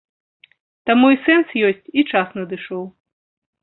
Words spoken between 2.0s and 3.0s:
час надышоў.